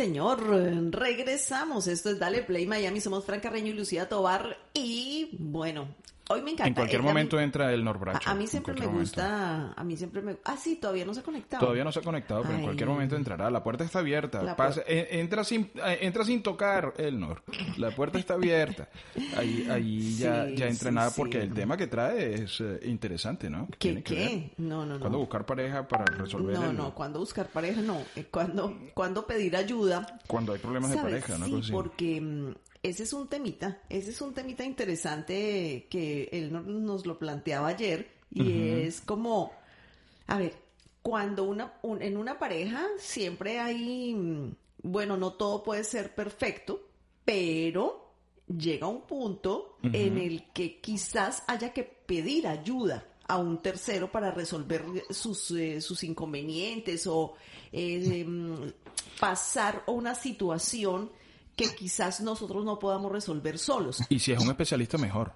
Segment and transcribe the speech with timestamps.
[0.00, 0.42] Señor,
[0.92, 1.86] regresamos.
[1.86, 3.00] Esto es Dale Play Miami.
[3.00, 4.56] Somos Fran Carreño y Lucía Tobar.
[4.72, 5.88] Y bueno,
[6.32, 6.68] Hoy me encanta.
[6.68, 8.28] En cualquier a mí- momento entra el Norbracho.
[8.28, 9.20] A, a mí en siempre me cualquier momento.
[9.20, 10.36] gusta, a mí siempre me...
[10.44, 11.60] Ah, sí, todavía no se ha conectado.
[11.60, 12.64] Todavía no se ha conectado, pero en Ay.
[12.66, 13.50] cualquier momento entrará.
[13.50, 14.42] La puerta está abierta.
[14.42, 17.42] La Pasa- en- entra, sin, eh, entra sin tocar, Elnor.
[17.78, 18.88] La puerta está abierta.
[19.36, 21.14] Ahí, ahí ya, Sí, ya sí, entrenada sí.
[21.16, 23.66] porque el tema que trae es eh, interesante, ¿no?
[23.78, 23.94] ¿Qué?
[24.02, 24.02] que.
[24.14, 24.50] ¿Qué?
[24.58, 25.00] No, no, no.
[25.00, 27.98] ¿Cuándo buscar pareja para resolver No, el- no, cuando buscar pareja, no.
[28.14, 30.06] Eh, Cuando, cuando pedir ayuda.
[30.28, 31.24] cuando hay problemas de ¿Sabes?
[31.24, 31.60] pareja, ¿no?
[31.62, 36.62] Sí, porque mm, ese es un temita, ese es un temita interesante que él no-
[36.62, 39.52] nos lo planteaba ayer y es como,
[40.26, 40.54] a ver,
[41.02, 46.88] cuando una, un- en una pareja siempre hay, mm, bueno, no todo puede ser perfecto,
[47.24, 48.12] pero
[48.46, 54.30] llega un punto en el que quizás haya que pedir ayuda a un tercero para
[54.32, 57.34] resolver sus, eh, sus inconvenientes o
[57.72, 58.72] eh, mm,
[59.20, 61.10] pasar una situación
[61.68, 64.02] que quizás nosotros no podamos resolver solos.
[64.08, 65.32] Y si es un especialista, mejor.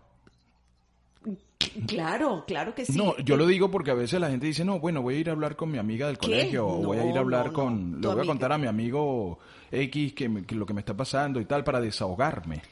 [1.86, 2.97] Claro, claro que sí.
[2.97, 5.28] No, yo lo digo porque a veces la gente dice, no, bueno, voy a ir
[5.28, 6.27] a hablar con mi amiga del ¿Qué?
[6.27, 7.58] colegio, o voy a ir a hablar no, no.
[7.58, 9.39] con, le voy a contar a mi amigo
[9.70, 12.62] X que, me- que lo que me está pasando y tal para desahogarme.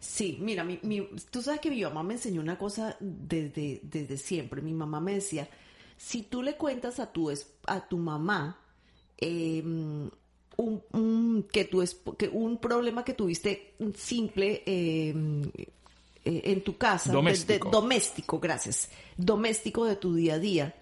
[0.00, 4.16] Sí, mira, mi, mi- tú sabes que mi mamá me enseñó una cosa desde, desde
[4.16, 4.62] siempre.
[4.62, 5.48] Mi mamá me decía,
[5.96, 7.30] si tú le cuentas a tu,
[7.66, 8.58] a tu mamá
[9.18, 9.62] eh,
[10.58, 11.68] un, un- que
[12.18, 15.14] que un problema que tuviste simple eh,
[16.24, 17.70] eh, en tu casa, Doméstico.
[17.70, 20.74] doméstico, gracias, doméstico de tu día a día,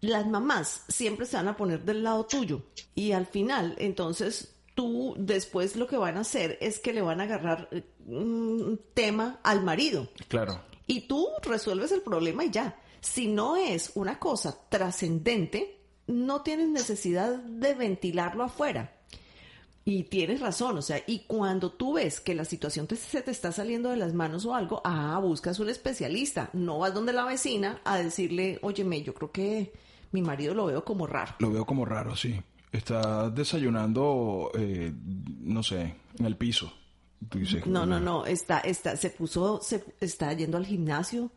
[0.00, 2.62] las mamás siempre se van a poner del lado tuyo
[2.94, 7.20] y al final, entonces tú después lo que van a hacer es que le van
[7.20, 10.60] a agarrar eh, un tema al marido Claro.
[10.86, 12.76] y tú resuelves el problema y ya.
[13.02, 15.79] Si no es una cosa trascendente,
[16.10, 18.92] no tienes necesidad de ventilarlo afuera.
[19.84, 23.30] Y tienes razón, o sea, y cuando tú ves que la situación te- se te
[23.30, 26.50] está saliendo de las manos o algo, ah, buscas un especialista.
[26.52, 29.72] No vas donde la vecina a decirle, óyeme, yo creo que
[30.12, 31.34] mi marido lo veo como raro.
[31.38, 32.40] Lo veo como raro, sí.
[32.70, 34.92] Está desayunando, eh,
[35.40, 36.72] no sé, en el piso.
[37.28, 41.30] Tú dices, No, no, no, está, está, se puso, se está yendo al gimnasio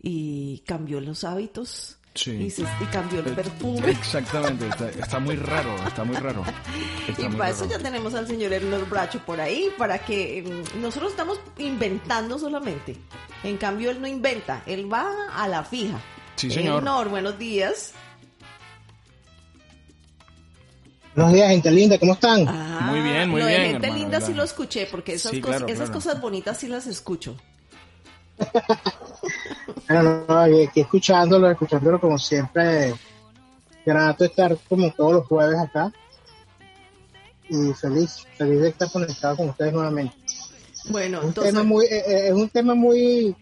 [0.00, 1.97] y cambió los hábitos.
[2.18, 2.32] Sí.
[2.32, 3.90] Y, se- y cambió el perfume.
[3.90, 6.42] Exactamente, está, está muy raro, está muy raro.
[7.08, 10.42] Está Y muy para eso ya tenemos al señor Ernor Bracho por ahí, para que
[10.76, 12.96] mm, nosotros estamos inventando solamente.
[13.44, 16.00] En cambio, él no inventa, él va a la fija.
[16.34, 16.78] Sí, señor.
[16.78, 17.92] Ernor, buenos días.
[21.14, 22.46] Buenos días, gente linda, ¿cómo están?
[22.48, 25.32] Ah, Muy bien, muy lo de bien, gente hermano, linda sí lo escuché, porque esas,
[25.32, 26.00] Sí, cosas, claro, esas claro.
[26.00, 27.36] cosas bonitas sí las escucho.
[29.88, 32.94] Bueno, no, aquí, escuchándolo, escuchándolo como siempre.
[33.84, 35.90] Grato estar como todos los jueves acá.
[37.48, 40.14] Y feliz, feliz de estar conectado con ustedes nuevamente.
[40.90, 43.34] Bueno, Es un entonces, tema muy, eh, eh, es un tema muy,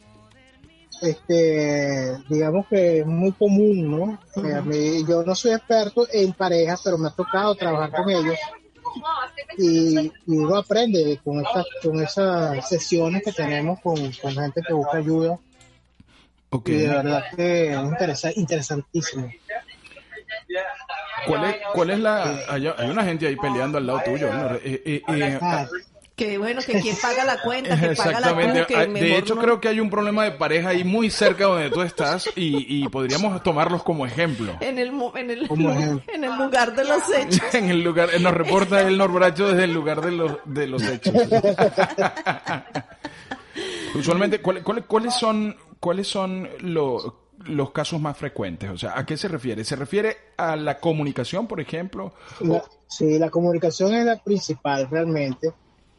[1.03, 4.19] este, digamos que muy común, ¿no?
[4.49, 8.11] Eh, a mí- yo no soy experto en parejas, pero me ha tocado trabajar con
[8.11, 8.37] ellos.
[9.59, 14.73] Y, y uno aprende con estas, con esas sesiones que tenemos con, con gente que
[14.73, 15.39] busca ayuda.
[16.51, 16.69] Ok.
[16.69, 19.31] Y de verdad que es interesa- interesantísimo.
[21.27, 22.39] ¿Cuál es, cuál es la...?
[22.49, 24.33] Hay, hay una gente ahí peleando al lado tuyo.
[24.33, 24.55] ¿no?
[24.57, 25.67] Eh, eh, eh, Ah,
[26.17, 29.35] que bueno, que quien paga la cuenta, que paga la que Ah, mejor De hecho,
[29.35, 32.85] no- creo que hay un problema de pareja ahí muy cerca donde tú estás y,
[32.85, 34.57] y podríamos tomarlos como ejemplo.
[34.61, 36.03] en el, en el, ejemplo.
[36.15, 37.43] en el lugar de los hechos.
[37.55, 41.15] En el lugar, nos reporta el Norbracho desde el lugar de los, de los hechos.
[43.95, 48.71] Usualmente, ¿cuál- cuál- ¿cuáles son, cuáles son lo- los casos más frecuentes?
[48.71, 49.65] O sea, ¿a qué se refiere?
[49.65, 52.13] ¿Se refiere a la comunicación, por ejemplo?
[52.41, 55.53] la- sí, la comunicación es la principal realmente.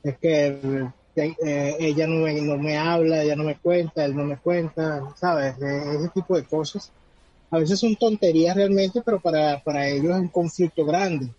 [0.03, 4.23] Es que eh, ella no me, no me habla, ella no me cuenta, él no
[4.23, 5.55] me cuenta, ¿sabes?
[5.61, 6.91] Eh, ese tipo de cosas.
[7.49, 11.29] A veces son tonterías realmente, pero para, para ellos es un conflicto grande.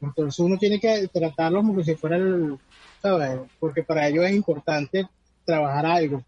[0.00, 2.58] Entonces uno tiene que tratarlo como si fuera el,
[3.02, 3.40] ¿sabes?
[3.58, 5.06] Porque para ellos es importante
[5.44, 6.22] trabajar algo.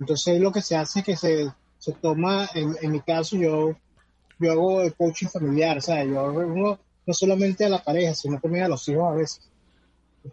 [0.00, 3.74] Entonces lo que se hace es que se, se toma, en, en mi caso yo,
[4.38, 8.64] yo hago el coaching familiar, sea, yo hago no solamente a la pareja, sino también
[8.64, 9.50] a los hijos a veces.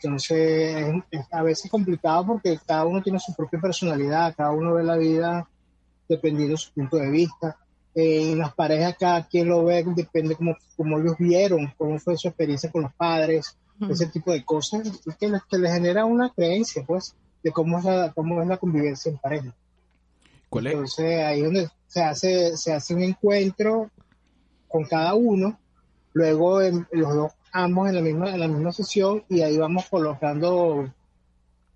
[0.02, 4.84] Entonces, es, a veces complicado porque cada uno tiene su propia personalidad, cada uno ve
[4.84, 5.48] la vida
[6.08, 7.58] dependiendo de su punto de vista.
[7.94, 12.18] Eh, en las parejas, cada quien lo ve, depende como, como ellos vieron, cómo fue
[12.18, 13.58] su experiencia con los padres,
[13.90, 17.86] ese tipo de cosas, que les, que les genera una creencia, pues, de cómo es
[17.86, 19.54] la, cómo es la convivencia en pareja.
[20.50, 20.74] ¿Cuál es?
[20.74, 23.90] Entonces, ahí es donde se hace, se hace un encuentro
[24.68, 25.58] con cada uno,
[26.14, 29.86] luego en, los dos ambos en la misma en la misma sesión y ahí vamos
[29.90, 30.94] colocando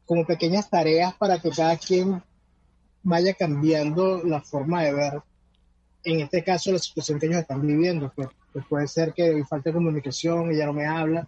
[0.06, 2.22] como pequeñas tareas para que cada quien
[3.02, 5.22] vaya cambiando la forma de ver
[6.04, 8.28] en este caso la situación que ellos están viviendo pues
[8.68, 11.26] puede ser que falta comunicación ella no me habla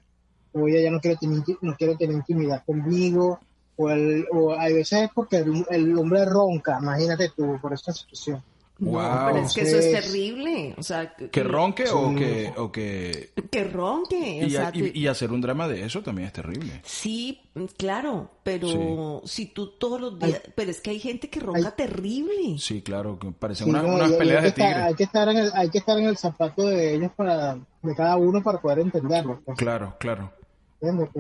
[0.52, 3.40] o ella ya no quiere tener no quiere tener intimidad conmigo
[3.78, 7.94] o, el, o hay veces es porque el, el hombre ronca imagínate tú por esta
[7.94, 8.44] situación
[8.82, 9.02] no, Wow.
[9.28, 10.74] pero es que eso es terrible.
[10.78, 13.30] O sea, ¿Que ronque o que, o que...
[13.52, 14.42] Que ronque.
[14.44, 16.82] o Y, sea, y- te- y hacer un drama de eso también es terrible.
[16.84, 17.40] Sí,
[17.78, 20.42] claro, pero si tú todos los días...
[20.56, 21.74] Pero es que hay gente que ronca Ay.
[21.78, 22.58] terrible.
[22.58, 24.74] Sí, claro, que parecen Sí, una- no, unas y- y peleas hay, de que estar,
[24.74, 24.88] tigre.
[24.88, 27.96] hay que estar en el hay que estar en el zapato de ellos para de
[27.96, 29.58] cada uno para poder entenderlo pues.
[29.58, 30.32] Claro, claro.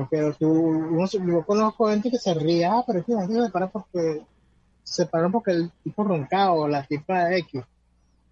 [0.10, 3.50] Pero tú, uno, se- yo conozco gente que se ríe, ah, pero es que se
[3.52, 4.22] para porque
[4.92, 7.62] se pararon porque el tipo roncaba o la tipa X,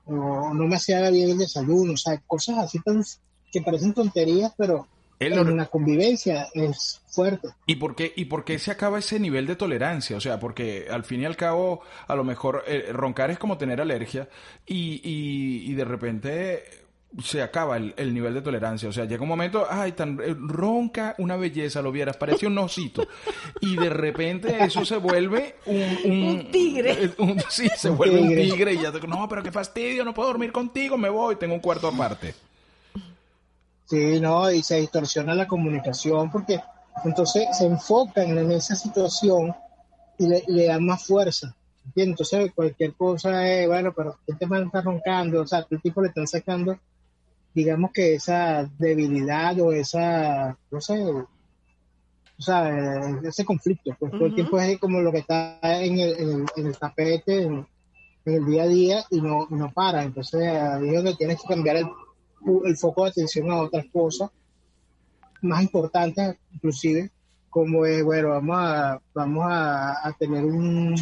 [0.06, 3.02] o no me hacía bien el desayuno, o sea, cosas así tan
[3.52, 4.86] que parecen tonterías, pero
[5.20, 7.48] Él en la convivencia es fuerte.
[7.66, 10.18] ¿Y por, qué, ¿Y por qué se acaba ese nivel de tolerancia?
[10.18, 13.58] O sea, porque al fin y al cabo, a lo mejor eh, roncar es como
[13.58, 14.28] tener alergia
[14.66, 16.89] y, y, y de repente
[17.24, 18.88] se acaba el, el nivel de tolerancia.
[18.88, 22.58] O sea, llega un momento, ay, tan eh, ronca una belleza, lo vieras, parece un
[22.60, 23.08] osito.
[23.62, 26.12] Y de repente eso se vuelve un...
[26.12, 27.06] Un tigre.
[27.06, 28.74] eh, un- sí, se vuelve un tigre.
[28.74, 31.62] y ya, te- no, pero qué fastidio, no puedo dormir contigo, me voy, tengo un
[31.62, 32.36] cuarto aparte.
[33.86, 36.62] Sí, no, y se distorsiona la comunicación porque
[37.04, 39.56] entonces se enfocan en esa situación
[40.20, 41.56] y le, le dan más fuerza.
[41.86, 42.20] ¿entiendes?
[42.32, 46.10] Entonces cualquier cosa es, bueno, pero este man está roncando, o sea, el tipo le
[46.10, 46.78] están sacando,
[47.54, 54.36] digamos que esa debilidad o esa, no sé, o sea, ese conflicto, pues todo el
[54.36, 57.68] tiempo es como lo que está en el, en el, en el tapete, en,
[58.26, 60.04] en el día a día y no, no para.
[60.04, 61.88] Entonces ahí es donde tienes que cambiar el,
[62.64, 64.30] el foco de atención a otras cosas
[65.42, 67.12] más importantes, inclusive,
[67.50, 70.96] como es, bueno, vamos a, vamos a, a tener un,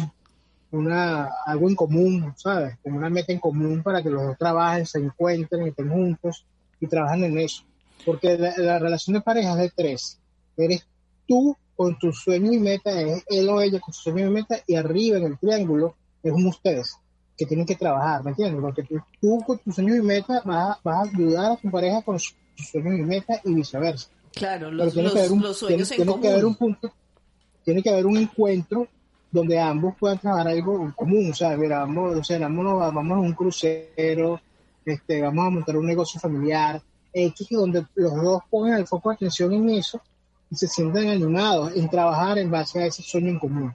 [0.70, 2.76] una, algo en común, ¿sabes?
[2.82, 6.44] Como una meta en común para que los dos trabajen, se encuentren, estén juntos
[6.80, 7.62] y trabajen en eso.
[8.04, 10.18] Porque la, la relación de pareja es de tres.
[10.56, 10.86] Eres
[11.26, 14.56] tú con tu sueño y meta, es él o ella con su sueño y meta,
[14.66, 16.96] y arriba en el triángulo es un ustedes
[17.36, 18.60] que tienen que trabajar, ¿me entiendes?
[18.60, 21.70] Porque tú, tú con tus sueños y meta vas, a- vas a ayudar a tu
[21.70, 24.08] pareja con sus sueños y meta y viceversa.
[24.34, 26.44] Claro, Pero los, tiene los, que haber un, los sueños tiene, en tiene que haber
[26.44, 26.92] un punto,
[27.64, 28.88] tiene que haber un encuentro
[29.30, 33.20] donde ambos puedan trabajar algo en común, sea, mira, vamos, o sea, vámonos, vamos a
[33.20, 34.40] un crucero,
[34.84, 36.80] este, vamos a montar un negocio familiar,
[37.12, 40.00] X, donde los dos pongan el foco de atención en eso
[40.50, 43.74] y se sientan animados en trabajar en base a ese sueño en común,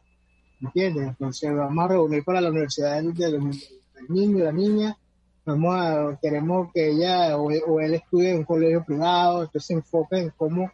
[0.62, 1.10] ¿entiendes?
[1.10, 4.98] Entonces vamos a reunir para la universidad del, del- del niño la niña,
[5.46, 10.18] vamos a, queremos que ella o, él estudie en un colegio privado, entonces se enfoca
[10.18, 10.72] en cómo,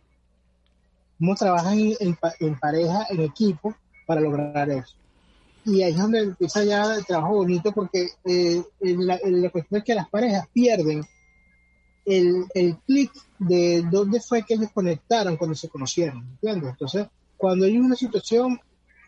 [1.18, 1.77] cómo trabajan
[2.39, 3.74] en pareja, en equipo,
[4.10, 4.96] para lograr eso.
[5.66, 9.20] Y ahí es donde empieza ya el trabajo bonito porque eh, en la,
[9.51, 11.04] cuestión es que las parejas pierden
[12.06, 16.72] el, el clic de dónde fue que ellos conectaron cuando se conocieron, ¿entiendes?
[16.72, 17.06] Entonces,
[17.38, 18.60] cuando hay una situación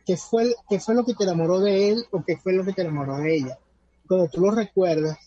[0.05, 2.74] que fue, que fue lo que te enamoró de él o que fue lo que
[2.74, 3.58] te enamoró de ella,
[4.08, 5.17] cuando tú lo recuerdas,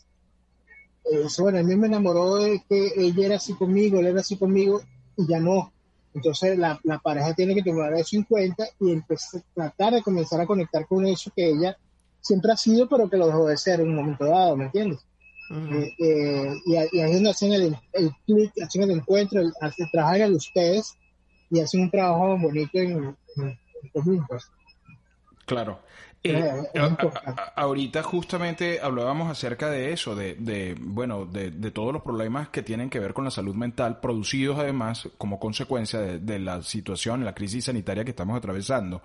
[1.11, 4.37] eh, bueno, a mí me enamoró de que ella era así conmigo, él era así
[4.37, 4.83] conmigo,
[5.17, 5.74] y ya no.
[6.15, 10.41] Entonces la, la pareja tiene que tomar eso en cuenta y empezar, tratar de comenzar
[10.41, 11.77] a conectar con eso que ella
[12.21, 15.01] siempre ha sido, pero que lo dejó de ser en un momento dado, ¿me entiendes?
[15.51, 15.75] Ujú.
[15.75, 19.41] Eh, eh, y, ahí y ahí es donde hacen el, el clic, hacen el encuentro,
[19.41, 20.95] el, hacen- trabajan ustedes
[21.51, 23.59] y hacen un trabajo bonito en, en,
[23.93, 24.27] en.
[25.47, 25.81] Claro.
[26.27, 26.33] Eh,
[26.75, 26.85] Eh, a-
[27.31, 32.49] a- ahorita justamente hablábamos acerca de eso, de, de bueno, de, de todos los problemas
[32.49, 36.63] que tienen que ver con la salud mental, producidos además como consecuencia de, de la
[36.63, 39.03] situación, la crisis sanitaria que estamos atravesando.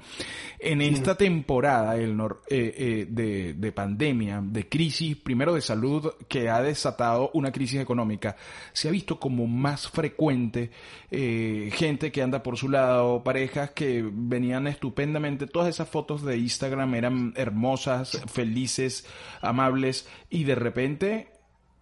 [0.59, 6.13] En esta temporada el nor- eh, eh, de, de pandemia, de crisis, primero de salud,
[6.29, 8.37] que ha desatado una crisis económica,
[8.71, 10.71] se ha visto como más frecuente
[11.11, 16.95] gente que anda por su lado, parejas que venían estupendamente, todas esas fotos de Instagram
[16.95, 19.05] eran hermosas, felices,
[19.41, 21.31] amables, y de repente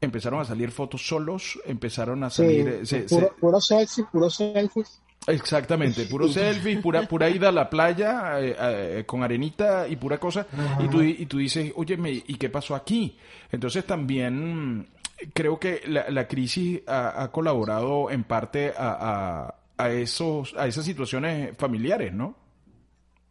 [0.02, 2.86] empezaron a salir fotos solos, empezaron a salir...
[2.86, 5.02] Sí, puro, puro selfie, puro selfies.
[5.26, 10.20] Exactamente, puro selfie, pura, pura ida a la playa eh, eh, con arenita y pura
[10.20, 10.48] cosa.
[10.80, 13.18] Y tú, y tú dices, oye, ¿y qué pasó aquí?
[13.52, 14.88] Entonces también
[15.34, 21.58] creo que la, la crisis ha, colaborado en parte a, a, esos, a esas situaciones
[21.58, 22.36] familiares, ¿no?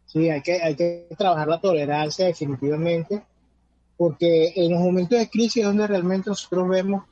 [0.07, 3.23] Sí, hay que, hay que trabajar la tolerancia definitivamente,
[3.97, 7.03] porque en los momentos de crisis es donde realmente nosotros vemos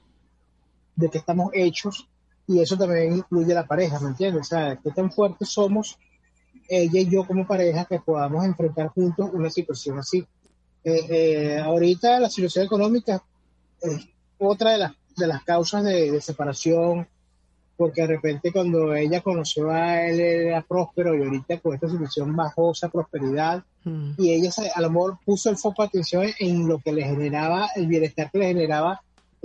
[0.96, 2.08] de qué estamos hechos
[2.48, 4.42] y eso también incluye la pareja, ¿me entiendes?
[4.42, 5.98] O sea, qué tan fuertes somos
[6.68, 10.26] ella y yo como pareja que podamos enfrentar juntos una situación así.
[10.84, 13.24] Eh, eh, ahorita la situación económica
[13.82, 17.08] es otra de las, de las causas de, separación,
[17.78, 22.36] porque de repente cuando ella conoció a él era próspero y ahorita con esta situación
[22.36, 24.12] bajó esa prosperidad mm.
[24.18, 27.70] y ella a lo mejor puso el foco de atención en lo que le generaba,
[27.76, 29.02] el bienestar que le generaba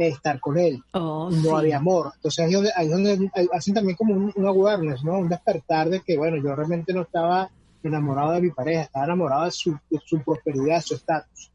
[0.08, 0.82] estar con él.
[0.92, 2.12] Oh, no había amor.
[2.16, 5.18] Entonces ahí, donde, ahí donde hacen también como un, awareness, ¿no?
[5.18, 7.50] Un despertar de que, bueno, yo realmente no estaba
[7.82, 11.50] enamorado de mi pareja, estaba enamorado de su, su prosperidad, de su estatus.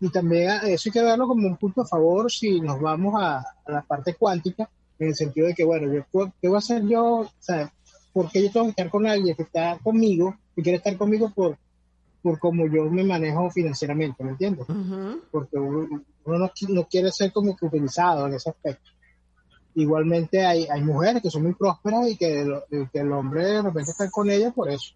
[0.00, 3.44] Y también eso hay que verlo como un punto a favor si nos vamos a,
[3.66, 4.68] la parte cuántica,
[5.00, 6.04] en el sentido de que, bueno, yo,
[6.40, 7.20] ¿qué voy a hacer yo?
[7.20, 7.72] O sea,
[8.12, 11.30] ¿por qué yo tengo que estar con alguien que está conmigo, que quiere estar conmigo
[11.34, 11.56] por,
[12.22, 14.66] por cómo yo me manejo financieramente, ¿me entiendes?
[15.30, 18.90] Porque uno, no, quiere ser como que utilizado en ese aspecto.
[19.74, 22.42] Igualmente hay, hay mujeres que son muy prósperas y que,
[22.92, 24.94] el hombre de repente está con ellas por eso.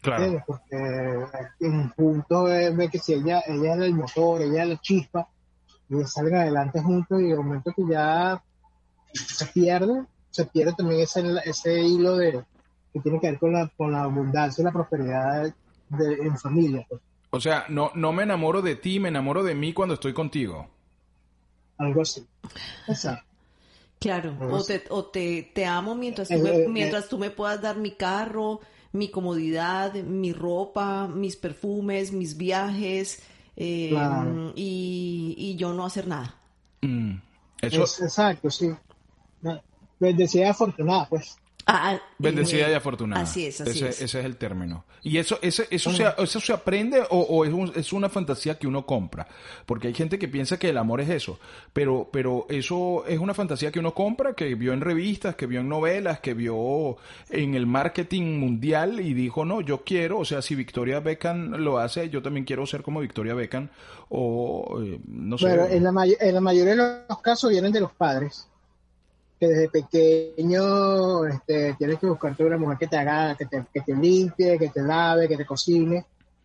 [0.00, 0.42] Claro.
[0.46, 1.26] Porque
[1.60, 5.28] en punto ve que si ella, ella es el motor, ella es la chispa,
[5.90, 8.42] y salen adelante juntos y el momento que ya
[9.12, 12.44] se pierde, se pierde también ese, ese hilo de
[12.92, 15.52] que tiene que ver con la, con la abundancia y la prosperidad
[16.00, 16.86] en familia.
[16.88, 17.00] Pues.
[17.30, 20.68] O sea, no, no me enamoro de ti, me enamoro de mí cuando estoy contigo.
[21.76, 22.26] Algo así.
[24.00, 27.60] Claro, o, te, o te, te amo mientras tú, me, eh, mientras tú me puedas
[27.60, 28.60] dar mi carro,
[28.92, 33.22] mi comodidad, mi ropa, mis perfumes, mis viajes,
[33.56, 33.92] eh,
[34.54, 36.36] y, y, yo no hacer nada.
[36.80, 37.16] Mm.
[37.60, 37.82] Eso...
[37.82, 38.70] exacto, sí.
[40.00, 41.38] Bendecida afortunada, pues.
[41.70, 43.20] Ah, Bendecida y afortunada.
[43.20, 44.14] Así es, así ese, es.
[44.14, 44.86] el término.
[45.02, 48.86] ¿Y eso, ese, eso, se, eso se aprende o, es, es, una fantasía que uno
[48.86, 49.28] compra?
[49.66, 51.38] Porque hay gente que piensa que el amor es eso,
[51.74, 55.60] pero, pero eso es una fantasía que uno compra, que vio en revistas, que vio
[55.60, 56.96] en novelas, que vio
[57.28, 61.76] en el marketing mundial y dijo, no, yo quiero, o sea, si Victoria Beckham lo
[61.76, 63.68] hace, yo también quiero ser como Victoria Beckham
[64.08, 65.48] o eh, no sé.
[65.48, 68.48] Pero en la, en la mayoría de los casos vienen de los padres
[69.38, 73.80] que desde pequeño este, tienes que buscarte una mujer que te haga, que te, que
[73.82, 76.04] te limpie, que te lave, que te cocine.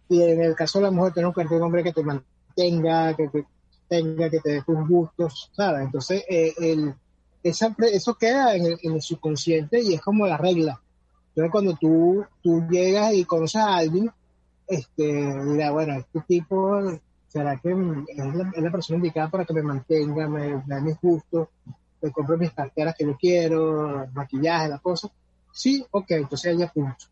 [0.09, 3.15] Y en el caso de la mujer, tienes que buscarte un hombre que te mantenga,
[3.15, 3.45] que te
[3.87, 5.85] tenga, que te dé tus gustos, ¿sabes?
[5.85, 6.93] Entonces, eh, el,
[7.41, 10.79] eso queda en el, subconsciente y es como la regla.
[11.29, 14.11] Entonces, cuando tú, tú llegas y conoces a alguien,
[14.67, 16.79] este, dirá, bueno, este tipo,
[17.27, 21.47] ¿será que es la, persona indicada para que me mantenga, me, me dé mis gustos?
[22.11, 25.09] Compro mis carteras que yo quiero, maquillaje, la cosa.
[25.51, 27.05] Sí, ok, entonces ella punto.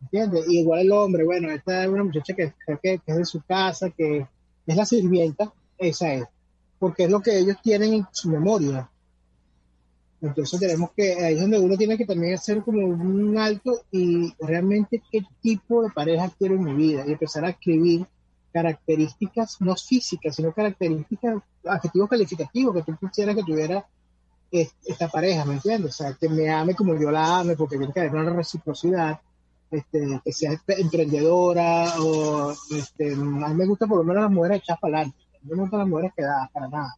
[0.00, 0.48] ¿Entiendes?
[0.48, 2.52] Igual el hombre, bueno, esta es una muchacha que,
[2.82, 4.26] que, es de su casa, que
[4.66, 6.24] es la sirvienta, esa es.
[6.78, 8.88] Porque es lo que ellos tienen en su memoria.
[10.20, 14.32] Entonces tenemos que, ahí es donde uno tiene que también hacer como un alto y
[14.40, 18.06] realmente qué tipo de pareja quiero en mi vida y empezar a escribir
[18.52, 23.86] características, no físicas, sino características, adjetivos calificativos que tú quisieras que tuviera
[24.50, 25.92] esta pareja, ¿me entiendes?
[25.92, 29.20] O sea, que me ame como yo la ame, porque tiene que haber una reciprocidad,
[29.70, 34.62] este, que sea emprendedora, o este, a mí me gusta por lo menos las mujeres
[34.62, 36.96] echadas para adelante, a mí me gustan las mujeres quedadas, para nada.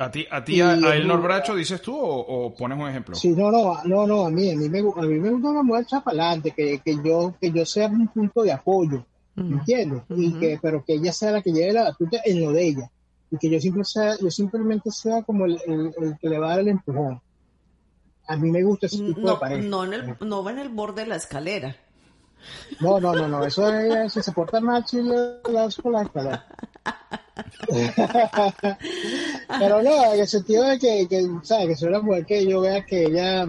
[0.00, 3.16] ¿A ti, a, ti, a, el Norbracho dices tú o, pones un ejemplo?
[3.16, 5.62] Sí, no, no, no, no, a mí, a mí me, a mí me gusta una
[5.62, 9.56] mujer echada para adelante, que, que, yo, que yo sea un punto de apoyo, ¿me
[9.56, 10.02] entiendes?
[10.10, 12.90] y que, pero que ella sea la que lleve la batuta en lo de ella
[13.30, 15.58] y que yo, siempre sea, yo simplemente sea como el,
[16.20, 17.20] que le va a dar el empujón.
[18.26, 19.62] A mí me gusta ese tipo no, de pareja.
[19.62, 21.76] No, no va en el borde de la escalera.
[22.80, 23.44] No, no, no, no.
[23.44, 26.46] Eso es, si se porta mal, si le das por la escalera.
[29.58, 31.68] Pero no, en el sentido de que, que ¿sabes?
[31.68, 33.46] Que soy una mujer que yo vea que ella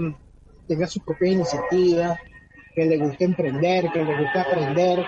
[0.68, 2.18] tenga su propia iniciativa,
[2.76, 5.06] que le guste emprender, que le guste aprender,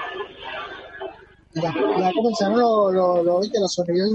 [1.53, 4.12] Ya, ya comenzaron los, los, los, los sonidos.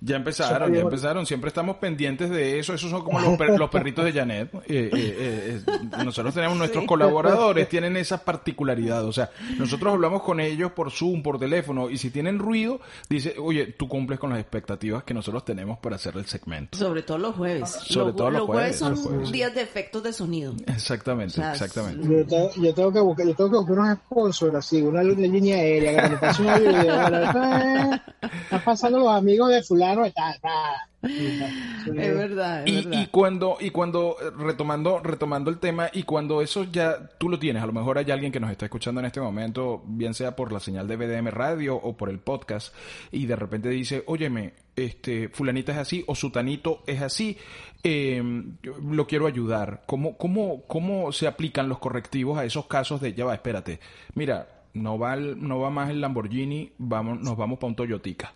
[0.00, 1.26] Ya empezaron, ya empezaron.
[1.26, 2.74] Siempre estamos pendientes de eso.
[2.74, 4.54] Esos son como los, per- los perritos de Janet.
[4.66, 6.86] Eh, eh, eh, nosotros tenemos nuestros Sí.
[6.88, 9.04] colaboradores, tienen esa particularidad.
[9.06, 13.34] O sea, nosotros hablamos con ellos por Zoom, por teléfono, y si tienen ruido, dice,
[13.40, 16.76] oye, tú cumples con las expectativas que nosotros tenemos para hacer el segmento.
[16.78, 17.70] Sobre todo los jueves.
[17.70, 19.32] Sobre los, todo los los jueves jueves, son los jueves.
[19.32, 20.54] días de efectos de sonido.
[20.66, 22.06] Exactamente, O sea, exactamente.
[22.08, 25.12] Yo tengo, yo tengo que buscar, yo tengo que buscar unos sponsors así, una, una
[25.12, 26.96] línea aérea que me pase una video.
[27.32, 30.04] bueno, Están pasando los amigos de fulano.
[30.04, 32.62] Es verdad, es Y, verdad.
[32.66, 37.62] y cuando, y cuando, retomando, retomando el tema, y cuando eso ya tú lo tienes,
[37.62, 40.52] a lo mejor hay alguien que nos está escuchando en este momento, bien sea por
[40.52, 42.74] la señal de BDM Radio o por el podcast,
[43.12, 47.38] y de repente dice, óyeme, este, fulanita es así, o sutanito es así,
[47.84, 48.20] eh,
[48.62, 49.82] yo lo quiero ayudar.
[49.86, 53.78] ¿Cómo, cómo, ¿Cómo se aplican los correctivos a esos casos de, ya va, espérate,
[54.14, 58.32] mira, no va, el- no va más el Lamborghini, vamos, nos vamos para un Toyotica?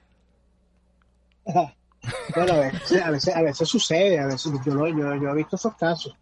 [2.35, 5.35] Bueno, a veces, a veces, a veces sucede, a veces yo, lo- yo, yo he
[5.35, 6.17] visto esos casos.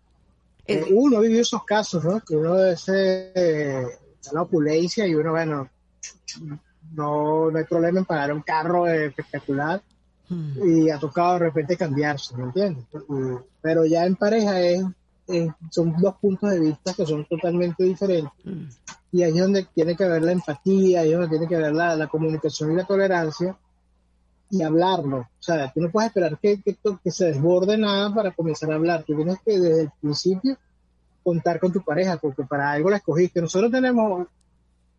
[0.66, 2.20] Es- Eh, uno ha vivido esos casos, ¿no?
[2.20, 3.86] Que uno de ese, eh,
[4.32, 5.68] la opulencia y uno, bueno,
[6.94, 9.80] no, no hay problema en pagar un carro eh, espectacular
[10.30, 10.52] Mm.
[10.84, 12.84] y ha tocado de repente cambiarse, ¿me entiendes?
[13.62, 14.84] Pero ya en pareja es,
[15.26, 18.64] es- son dos puntos de vista que son totalmente diferentes Mm.
[19.10, 21.72] Y ahí es donde tiene que haber la empatía, ahí es donde tiene que haber
[21.72, 23.56] la, la comunicación y la tolerancia
[24.50, 25.18] y hablarlo.
[25.18, 29.04] O sea, tú no puedes esperar que, que, se desborde nada para comenzar a hablar.
[29.04, 30.56] Tú tienes que desde el principio
[31.22, 33.40] contar con tu pareja, porque para algo la escogiste.
[33.40, 34.26] Nosotros tenemos,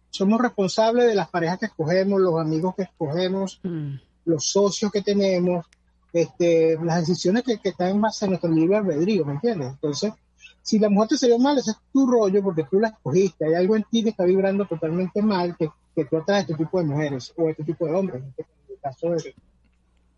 [0.10, 3.96] somos responsables de las parejas que escogemos, los amigos que escogemos, Mm.
[4.26, 5.66] los socios que tenemos,
[6.14, 9.70] este, las decisiones que, que están en base a nuestro libre albedrío, ¿me entiendes?
[9.70, 10.14] Entonces,
[10.62, 13.46] si la mujer te salió mal, ese es tu rollo porque tú la escogiste.
[13.46, 16.80] Hay algo en ti que está vibrando totalmente mal, que, que tú atraes este tipo
[16.80, 18.34] de mujeres o este tipo de hombres, en
[18.70, 19.36] el caso de...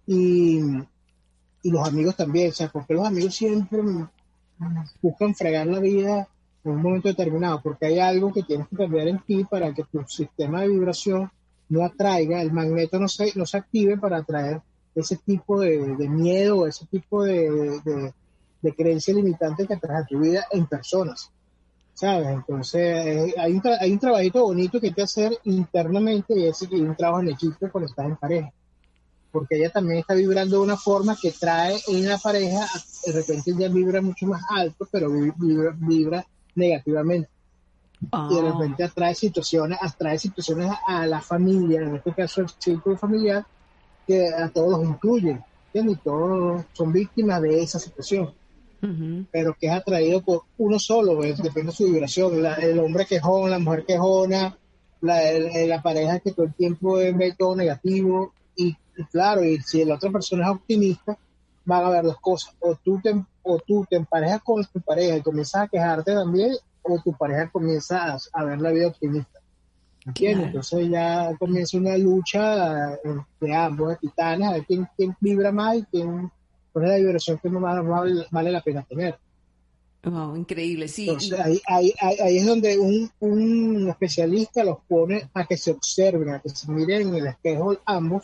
[0.08, 0.60] Y,
[1.64, 3.82] y los amigos también, o sea, porque los amigos siempre
[5.02, 6.28] buscan fregar la vida
[6.64, 9.84] en un momento determinado, porque hay algo que tienes que cambiar en ti para que
[9.84, 11.32] tu sistema de vibración
[11.70, 14.62] no atraiga, el magneto no se, no se active para atraer
[14.94, 18.14] ese tipo de, de miedo, ese tipo de, de,
[18.62, 21.30] de creencia limitante que atrae a tu vida en personas.
[21.94, 22.28] ¿Sabes?
[22.30, 26.62] Entonces, eh, hay, un hay un trabajito bonito que hay que hacer internamente y es
[26.62, 28.52] un trabajo en equipo cuando estás en pareja.
[29.32, 32.66] Porque ella también está vibrando de una forma que trae en la pareja,
[33.06, 37.30] de repente ella vibra mucho más alto, pero vi- vibra, vibra negativamente
[38.02, 38.06] y
[38.36, 38.52] de Ah.
[38.52, 43.46] repente atrae situaciones, atrae situaciones a, la familia, en este caso el círculo familiar,
[44.08, 45.98] que a todos los incluye, ¿entiendes?
[45.98, 48.34] Y todos son víctimas de esa situación,
[49.32, 53.06] Pero que es atraído por uno solo, pues, depende de su vibración, la- el hombre
[53.06, 54.58] quejón, la mujer quejona,
[55.02, 59.60] la, el- la pareja que todo el tiempo ve todo negativo, y, y claro, y
[59.62, 61.18] si la otra persona es optimista,
[61.66, 63.14] van a ver dos cosas, o tú te,
[63.44, 67.50] o tú te emparejas con tu pareja y comienzas a quejarte también, o tu pareja
[67.52, 69.40] comienza a, a ver la vida optimista.
[70.16, 70.46] Claro.
[70.46, 75.78] Entonces ya comienza una lucha entre ambos de titanes, a ver quién, quién vibra más
[75.78, 76.32] y quién
[76.74, 79.18] pone la vibración que más vale, vale la pena tener.
[80.04, 81.10] Wow, increíble, sí.
[81.10, 86.30] Entonces ahí, ahí, ahí es donde un, un especialista los pone a que se observen,
[86.30, 88.24] a que se miren en el espejo ambos,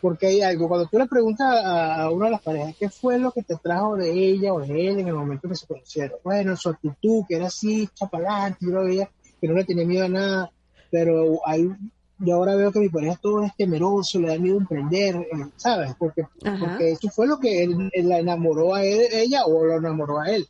[0.00, 3.18] porque hay algo, cuando tú le preguntas a, a una de las parejas, ¿qué fue
[3.18, 6.18] lo que te trajo de ella o de él en el momento que se conocieron?
[6.22, 9.08] Bueno, su actitud, que era así, chapalante, yo lo veía
[9.40, 10.50] que no le tenía miedo a nada,
[10.90, 11.70] pero hay,
[12.18, 15.94] yo ahora veo que mi pareja todo es temeroso, le da miedo emprender, eh, ¿sabes?
[15.98, 16.58] Porque, Ajá.
[16.66, 20.20] porque eso fue lo que él, él la enamoró a él- ella o lo enamoró
[20.20, 20.46] a él.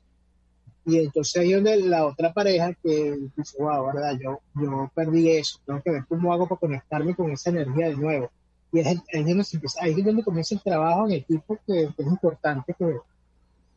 [0.86, 5.58] Y entonces ahí donde la otra pareja que dice, wow, verdad, yo, yo perdí eso,
[5.64, 8.30] tengo que ver cómo hago para conectarme con esa energía de nuevo.
[8.70, 11.56] Y es, ahí es donde, se empieza- ahí es donde comienza el trabajo en equipo
[11.66, 12.96] que, que es importante que,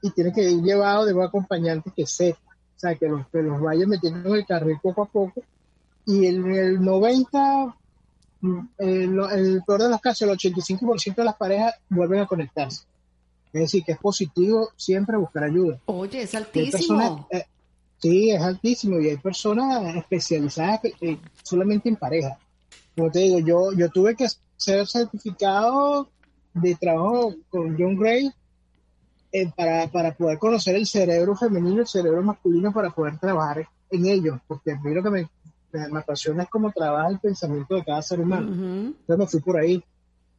[0.01, 3.41] y tiene que ir llevado de un acompañante que sepa, o sea, que los, que
[3.41, 5.41] los vaya metiendo en el carril poco a poco.
[6.05, 7.75] Y en el 90,
[8.41, 12.83] mm, el, el peor de los casos, el 85% de las parejas vuelven a conectarse.
[13.53, 15.79] Es decir, que es positivo siempre buscar ayuda.
[15.85, 16.51] Oye, es personas-
[17.11, 17.27] altísimo.
[17.31, 17.45] eh,
[17.99, 22.37] sí, es altísimo y hay personas especializadas eh, solamente en pareja.
[22.95, 26.09] Como te digo, yo, yo tuve que ser certificado
[26.53, 28.31] de trabajo con John Gray
[29.31, 33.67] eh, para, para poder conocer el cerebro femenino y el cerebro masculino para poder trabajar
[33.89, 35.29] en ellos, porque a mí lo que me,
[35.77, 38.51] me, me apasiona es cómo trabaja el pensamiento de cada ser humano.
[38.51, 38.95] Ujú.
[38.99, 39.83] Entonces me fui por ahí.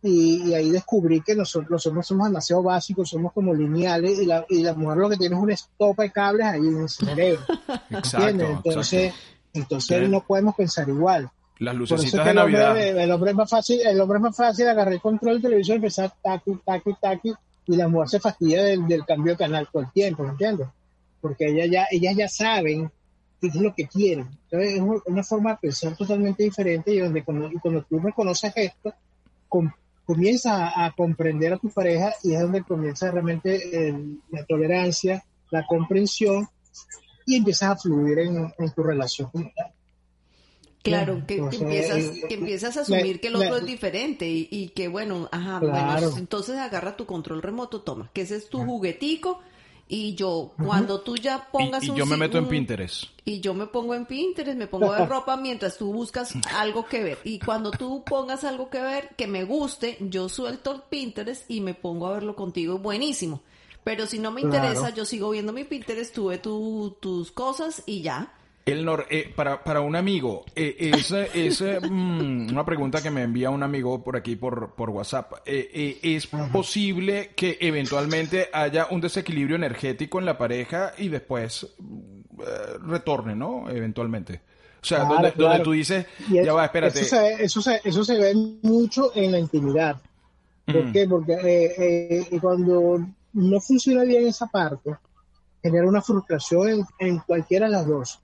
[0.00, 4.26] Y, y ahí descubrí que nosotros los hombres somos demasiado básicos, somos como lineales, y
[4.26, 6.88] la, y la mujer lo que tiene es una estopa de cables ahí en el
[6.88, 7.42] cerebro.
[7.90, 8.44] Exacto.
[8.44, 9.28] Entonces, exacto.
[9.54, 11.28] entonces no podemos pensar igual.
[11.58, 12.98] Las Por eso es lucecitas que de el hombre, Navidad.
[13.02, 15.72] el hombre es más fácil, el hombre es más fácil agarrar el control del televisor
[15.72, 17.34] y empezar taqui, taqui, taqui,
[17.66, 20.68] y la mujer se fastidia del, del cambio de canal todo el tiempo, ¿me entiendes?
[21.20, 22.88] Porque ella ya, ellas ya saben
[23.46, 24.28] es lo que quieren.
[24.50, 28.52] Entonces es una- forma de pensar totalmente diferente y donde cuando, y cuando tú reconoces
[28.56, 28.92] esto,
[29.48, 29.70] com-
[30.04, 35.22] comienzas a, a comprender a tu pareja y es donde comienza realmente el- la tolerancia,
[35.50, 36.48] la comprensión
[37.26, 39.30] y empiezas a fluir en, en tu relación.
[40.82, 44.26] Claro, que, que empiezas, eh, que empiezas a la- asumir que el otro es diferente
[44.28, 46.00] y, y que bueno, ajá, Claro.
[46.00, 49.40] bueno, entonces agarra tu control remoto, toma, que ese es tu juguetico
[49.88, 53.04] y yo, cuando tú ya pongas Y, y un yo me meto en Pinterest.
[53.24, 57.02] Y yo me pongo en Pinterest, me pongo ver ropa mientras tú buscas algo que
[57.02, 57.18] ver.
[57.24, 61.60] Y cuando tú pongas algo que ver que me guste, yo suelto el Pinterest y
[61.60, 62.78] me pongo a verlo contigo.
[62.78, 63.40] Buenísimo.
[63.84, 64.56] Pero si no me Claro.
[64.56, 68.34] interesa, yo sigo viendo mi Pinterest, tú ve tu- tus cosas y ya.
[68.72, 73.50] Elnor, eh, para, para un amigo, eh, es, es mm, una pregunta que me envía
[73.50, 75.32] un amigo por aquí por, por WhatsApp.
[75.46, 81.64] Eh, eh, ¿Es posible que eventualmente haya un desequilibrio energético en la pareja y después
[81.64, 82.44] eh,
[82.86, 83.68] retorne, ¿no?
[83.70, 84.40] Eventualmente.
[84.80, 85.62] O sea, Claro, donde, donde claro.
[85.64, 87.00] tú dices, ya va, espérate.
[87.00, 90.00] Eso se, ve, eso, se, eso se ve mucho en la intimidad.
[90.64, 90.92] ¿Por Mm.
[90.92, 91.08] qué?
[91.08, 92.98] Porque cuando
[93.32, 94.94] no funciona bien esa parte,
[95.62, 98.20] genera una frustración en, en cualquiera de las dos.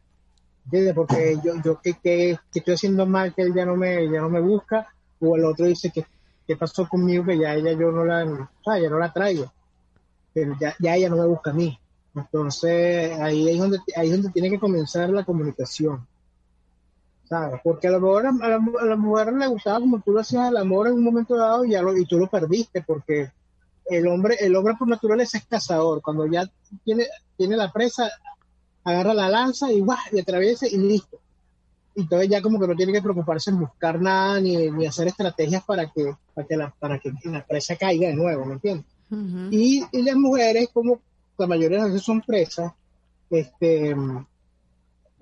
[0.64, 0.94] ¿Entiendes?
[0.94, 4.20] Porque yo, yo que, que, que estoy haciendo mal, que él ya no me, ya
[4.20, 4.88] no me busca,
[5.20, 6.07] o el otro dice que
[6.46, 9.53] qué pasó conmigo, que ya ella yo no la, o ya no la traigo.
[10.33, 11.79] Pero ya, ya ella no me busca a mí.
[12.14, 16.07] Entonces, ahí es donde, ahí es donde tiene que comenzar la comunicación.
[17.24, 17.61] ¿sabes?
[17.62, 20.48] Porque a la mujer, a la, a la mujer le gustaba como tú lo hacías
[20.48, 23.31] el amor en un momento dado y, ya lo, y tú lo perdiste porque
[23.87, 26.03] el hombre, el hombre por naturaleza es cazador.
[26.03, 26.48] Cuando ya
[26.85, 28.11] tiene, tiene la presa,
[28.85, 29.99] agarra la lanza y, ¡guau!
[30.12, 31.18] y atraviesa y listo.
[31.97, 35.09] Y entonces ya como que no tiene que preocuparse en buscar nada ni, ni hacer
[35.09, 38.87] estrategias para que, para que, la, para que la presa caiga de nuevo, ¿me entiendes?
[39.51, 41.01] Y las mujeres, como
[41.38, 42.73] la mayoría de las veces son presas,
[43.31, 43.94] este,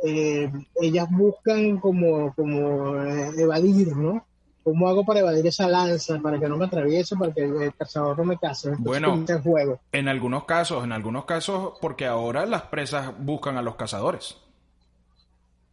[0.05, 4.25] eh, ellas buscan como, como eh, evadir, ¿no?
[4.65, 8.17] ¿Cómo hago para evadir esa lanza, para que no me atraviese, para que el cazador
[8.19, 8.69] no me case?
[8.71, 9.43] Entonces Bueno.
[9.43, 9.81] juego.
[9.91, 14.37] En algunos casos, en algunos casos, porque ahora las presas buscan a los cazadores.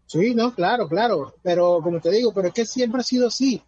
[0.08, 1.36] Sí, no, claro, claro.
[1.43, 3.62] Pero como te digo, pero es que siempre ha sido así.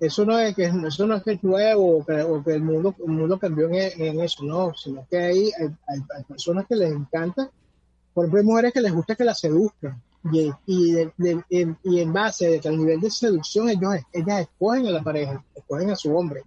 [0.00, 2.62] Eso no es que eso no es que es nuevo o que, o que el
[2.62, 6.66] mundo el mundo cambió en, en eso, no, sino que hay, hay, hay- hay personas
[6.66, 7.50] que les encanta,
[8.12, 11.76] por ejemplo, hay mujeres que les gusta que las seduzcan y, y, de- de- en,
[11.84, 15.96] y en base al nivel de seducción ellos ellas escogen a la pareja, escogen a
[15.96, 16.42] su hombre.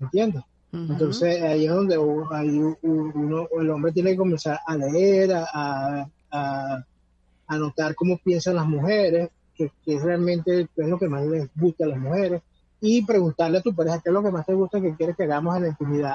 [0.00, 0.42] ¿entiendes?
[0.90, 1.94] Entonces ahí es donde
[2.32, 6.84] ahí uno, el hombre tiene que comenzar a leer, a, a, a-
[7.46, 11.84] a notar cómo piensan las mujeres, que, que realmente es lo que más les gusta
[11.84, 12.42] a las mujeres,
[12.80, 15.24] y preguntarle a tu pareja qué es lo que más te gusta que quieres que
[15.24, 16.14] hagamos en la intimidad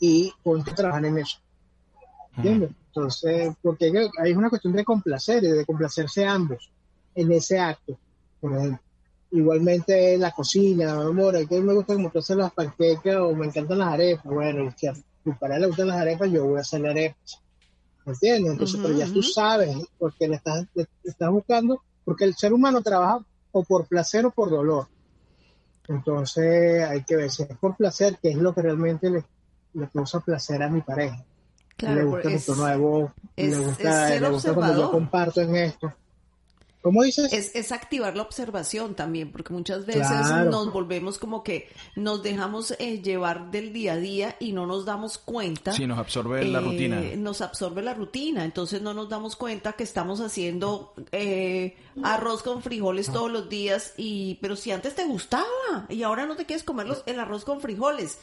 [0.00, 1.38] y ponte a trabajar en eso.
[2.36, 2.70] ¿Entiendes?
[2.86, 6.70] Entonces, porque hay- una cuestión de complacer y de complacerse ambos
[7.14, 7.98] en ese acto,
[8.40, 8.80] por ejemplo.
[9.32, 13.32] Igualmente la cocina, mi amor, ¿a qué me gusta como tú haces las panquecas o
[13.34, 14.24] me encantan las arepas?
[14.24, 14.92] Bueno, si a
[15.24, 17.42] tu pareja le gustan las arepas, yo voy a hacer arepas.
[18.06, 18.52] ¿Me entiendes?
[18.52, 19.22] Entonces, pero ya tú ujú.
[19.22, 24.26] sabes, porque le estás, le estás buscando, porque el ser humano trabaja o por placer
[24.26, 24.88] o por dolor.
[25.88, 29.24] Entonces, hay que ver si es por placer, que es lo que realmente le,
[29.74, 31.24] le causa placer a mi pareja.
[31.86, 34.74] Le Claro, gusta es, tono de voz, es- le es gusta, ser le gusta cuando
[34.74, 34.90] yo observador.
[34.90, 35.92] comparto en esto.
[36.82, 37.30] ¿Cómo dices?
[37.34, 40.50] es, es activar la observación también, porque muchas veces Claro.
[40.50, 44.86] nos volvemos como que nos dejamos eh, llevar del día a día y no nos
[44.86, 45.74] damos cuenta.
[45.74, 47.00] Si nos absorbe la eh, rutina.
[47.18, 52.62] Nos absorbe la rutina, entonces no nos damos cuenta que estamos haciendo eh, arroz con
[52.62, 55.44] frijoles todos los días y pero si antes te gustaba
[55.90, 58.16] y ahora no te quieres comer los- el arroz con frijoles.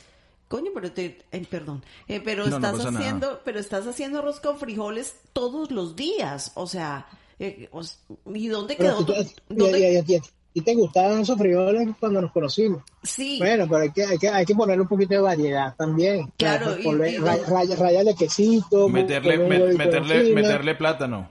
[0.47, 2.99] Coño, pero te, eh, perdón, eh, pero No, no estás nada.
[2.99, 7.05] haciendo, pero estás haciendo arroz con frijoles todos los días, o sea,
[7.38, 7.99] eh, os-
[8.33, 9.05] ¿y dónde Pero quedó?
[9.05, 10.21] tú- y- dónde- y- y- y-
[10.53, 12.81] y te gustaban esos frijoles cuando nos conocimos.
[13.03, 16.31] Sí, Bueno, pero hay que, hay que, hay que ponerle un poquito de variedad también.
[16.38, 21.29] Claro, O sea, y- ponle- y- ray- ray- rayarle quesito, Meterle, met- meterle, meterle plátano.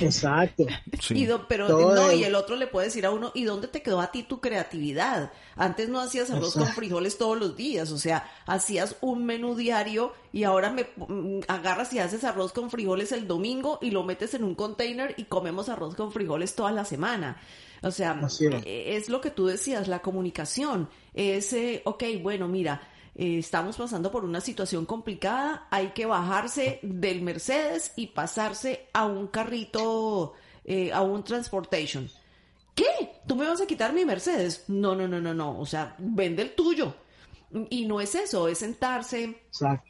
[0.00, 0.64] Exacto.
[1.00, 1.14] Sí.
[1.14, 3.44] Y do- pero Todo no, el- y el otro le puede decir a uno, ¿y
[3.44, 5.32] dónde te quedó a ti tu creatividad?
[5.56, 10.12] Antes no hacías arroz con frijoles todos los días, o sea, hacías un menú diario
[10.32, 14.34] y ahora me mm, agarras y haces arroz con frijoles el domingo y lo metes
[14.34, 17.36] en un container y comemos arroz con frijoles toda la semana.
[17.82, 18.40] O sea, es.
[18.64, 20.88] eh, es lo que tú decías, la comunicación.
[21.14, 22.80] Es, eh, ok, bueno, mira,
[23.18, 29.04] eh, estamos pasando por una situación complicada, hay que bajarse del Mercedes y pasarse a
[29.04, 30.32] un carrito,
[30.64, 32.08] eh, a un transportation.
[32.74, 33.18] ¿Qué?
[33.28, 34.64] ¿tú me vas a quitar mi Mercedes?
[34.66, 35.60] No, no, no, no, no.
[35.60, 36.94] O sea, vende el tuyo.
[37.70, 39.42] Y no es eso, es sentarse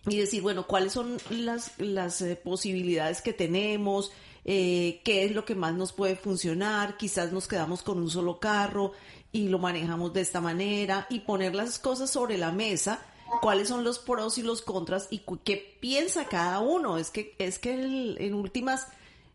[0.06, 4.12] y decir, bueno, ¿cuáles son las, las eh, posibilidades que tenemos?
[4.44, 6.96] Eh, ¿Qué es lo que más nos puede funcionar?
[6.96, 8.92] Quizás nos quedamos con un solo carro
[9.32, 13.02] y lo manejamos de esta manera y poner las cosas sobre la mesa
[13.40, 16.98] cuáles son los pros y los contras y qué piensa cada uno.
[16.98, 17.74] Es que, es que
[18.18, 18.86] en últimas,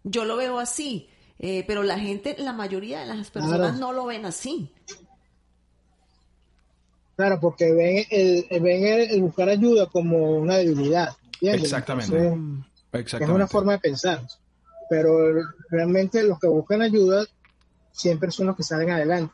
[0.03, 4.05] yo lo veo así, eh, pero la gente, la mayoría de las personas no lo
[4.05, 4.71] ven así.
[7.15, 11.15] Claro, porque ven el, ven el, buscar ayuda como una debilidad.
[11.41, 12.37] Exactamente.
[12.91, 14.21] Es una forma de pensar.
[14.89, 15.33] Pero
[15.69, 17.25] realmente los que buscan ayuda
[17.91, 19.33] siempre son los que salen adelante.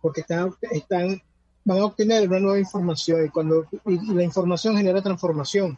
[0.00, 1.22] Porque están, están
[1.66, 5.76] van a obtener una nueva información y cuando la información genera transformación.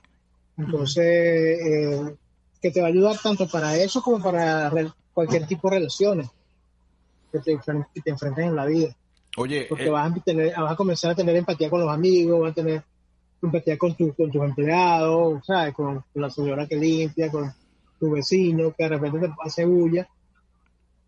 [0.58, 2.14] Entonces, eh,
[2.60, 4.70] que te va a ayudar tanto para eso como para
[5.14, 6.28] cualquier tipo de relaciones
[7.32, 7.58] que te,
[7.94, 8.94] que te enfrentes en la vida.
[9.38, 12.40] Oye, porque eh, vas, a tener, vas a comenzar a tener empatía con los amigos,
[12.40, 12.82] vas a tener
[13.40, 15.74] empatía con, tu, con tus empleados, ¿sabes?
[15.74, 17.50] Con, la señora que limpia, con
[17.98, 20.06] tu vecino que de repente te hace bulla.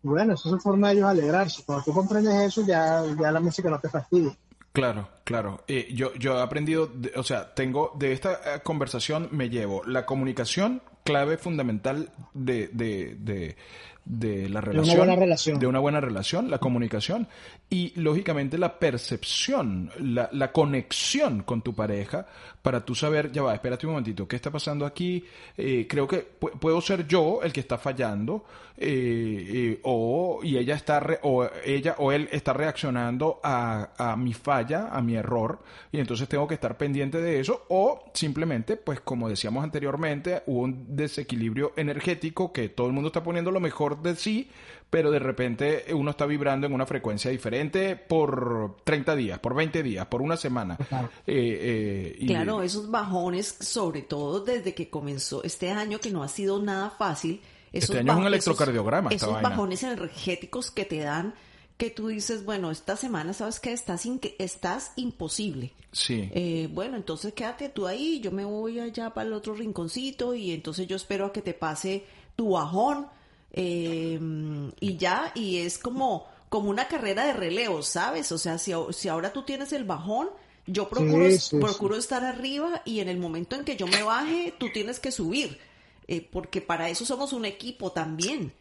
[0.01, 1.61] Bueno, eso es una forma de ellos alegrarse.
[1.63, 4.35] Cuando tú comprendes eso, ya, ya la música no te fastidia.
[4.73, 5.63] Claro, claro.
[5.67, 10.05] Eh, yo, yo he aprendido, o sea, tengo de esta eh, conversación me llevo la
[10.05, 13.57] comunicación, clave fundamental de, de, de,
[14.05, 14.83] de la relación.
[14.83, 15.59] De una buena relación.
[15.59, 17.27] De una buena relación, la comunicación
[17.69, 22.25] y lógicamente la percepción, la, la conexión con tu pareja
[22.61, 25.23] para tú saber, ya va, espérate un momentito, ¿qué está pasando aquí?
[25.57, 28.45] Eh, creo que puedo ser yo el que está fallando
[28.77, 34.33] eh, eh, o y ella está o ella o él está reaccionando a, a mi
[34.33, 35.59] falla, a mi error
[35.91, 40.61] y entonces tengo que estar pendiente de eso o simplemente, pues como decíamos anteriormente, hubo
[40.61, 44.49] un desequilibrio energético que todo el mundo está poniendo lo mejor de sí
[44.91, 49.81] pero de repente uno está vibrando en una frecuencia diferente por 30 días, por 20
[49.81, 50.77] días, por una semana.
[51.25, 56.27] Eh, eh, claro, esos bajones, sobre todo desde que comenzó este año, que no ha
[56.27, 57.41] sido nada fácil.
[57.71, 59.11] este año es un electrocardiograma.
[59.11, 61.33] Esos, bajones energéticos que te dan
[61.77, 64.05] que tú dices, bueno, esta semana sabes que estás,
[64.39, 65.71] estás imposible.
[65.93, 66.29] Sí.
[66.33, 70.51] Eh, bueno, entonces quédate tú ahí, yo me voy allá para el otro rinconcito y
[70.51, 73.07] entonces yo espero a que te pase tu bajón
[73.53, 78.31] Em, y ya, y es como, como una carrera de relevo, ¿sabes?
[78.31, 80.29] O sea, si, si ahora tú tienes el bajón,
[80.67, 81.25] yo procuro,
[81.59, 85.11] procuro estar arriba y en el momento en que yo me baje, tú tienes que
[85.11, 85.59] subir,
[86.07, 88.53] eh, porque para eso somos un equipo también.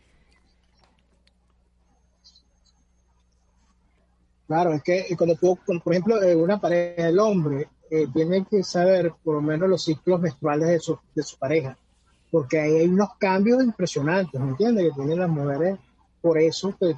[4.49, 8.65] Claro, es que cuando tú, por ejemplo, eh, una pareja, el hombre eh, tiene que
[8.65, 11.79] saber por lo menos los ciclos menstruales de su, de su pareja
[12.31, 14.89] porque ahí hay unos cambios impresionantes, ¿me entiendes?
[14.89, 15.79] Que tienen las mujeres,
[16.21, 16.95] por eso que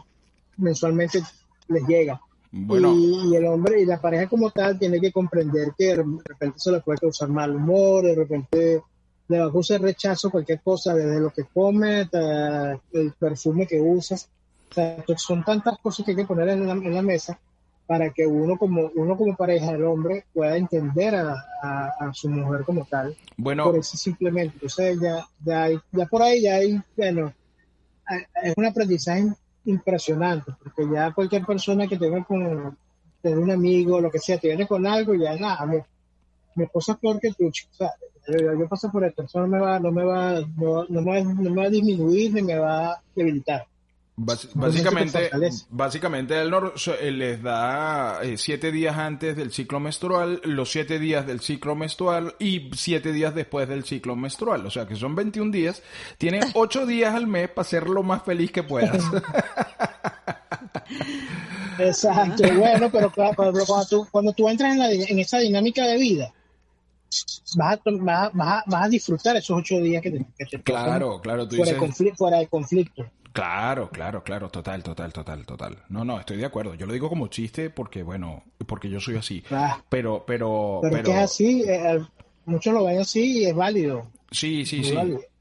[0.58, 1.22] mensualmente
[1.68, 2.20] les llega.
[2.52, 6.70] Y, el hombre y la pareja como tal tiene que comprender que de repente se
[6.70, 8.82] le puede causar mal humor, de repente
[9.28, 13.80] le va a causar rechazo cualquier cosa, desde lo que come hasta el perfume que
[13.80, 14.28] usas.
[14.70, 17.38] O sea, son tantas cosas que hay que poner en la mesa
[17.86, 22.64] para que uno como uno como pareja del hombre pueda entender a, a, su mujer
[22.64, 23.16] como tal.
[23.36, 27.32] Bueno, por eso simplemente, entonces ya, ya, ya por ahí ya hay, bueno,
[28.42, 29.26] es un aprendizaje
[29.64, 32.76] impresionante, porque ya cualquier persona que tenga con
[33.20, 35.78] tener un amigo, lo que sea, tiene con algo, ya nada, mi,
[36.56, 37.90] mi esposa es peor que tú, o sea,
[38.26, 41.50] yo, paso por esto, eso no me va, no me va, no, no, me, no
[41.50, 43.66] me va a disminuir ni me va a debilitar
[44.16, 45.30] básicamente,
[45.70, 51.40] básicamente él, les da eh, siete días antes del ciclo menstrual, los siete días del
[51.40, 54.66] ciclo menstrual y siete días después del ciclo menstrual.
[54.66, 55.82] O sea que son 21 días.
[56.18, 59.02] Tiene ocho días al mes para ser lo más feliz que puedas.
[61.78, 62.42] Exacto.
[62.58, 66.32] Bueno, pero cuando, tú, cuando tú entras en, esa dinámica de vida,
[67.56, 71.48] vas a, vas, a, disfrutar esos ocho días que te, Claro, claro.
[71.48, 73.06] Tú fuera, de fuera de conflicto.
[73.32, 75.78] Claro, claro, claro, total, total, total, total.
[75.88, 76.74] No, no, estoy de acuerdo.
[76.74, 79.42] Yo lo digo como chiste porque, bueno, porque yo soy así.
[79.50, 79.82] Ah.
[79.88, 82.00] pero, pero, pero, es que es así, eh, eh,
[82.44, 84.06] muchos lo ven así y es válido.
[84.30, 84.96] Sí, sí, sí.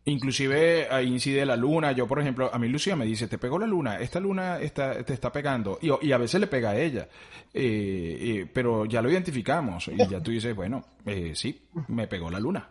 [0.05, 1.91] Inclusive ahí incide la luna.
[1.91, 5.03] Yo, por ejemplo, a mí Lucía me dice, te pegó la luna, esta luna está,
[5.03, 5.77] te está pegando.
[5.81, 7.07] Y, y a veces le pega a ella.
[7.53, 9.89] Eh, pero ya lo identificamos.
[9.89, 10.83] Y ya tú dices, bueno,
[11.33, 12.67] sí, me pegó la luna.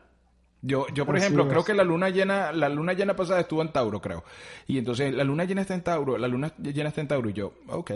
[0.63, 3.73] Yo, yo por ejemplo, creo que la luna llena, la luna llena pasada estuvo en
[3.73, 4.25] Tauro, creo.
[4.67, 7.33] Y entonces la luna llena está en Tauro, la luna llena está en Tauro y
[7.33, 7.93] yo, ok.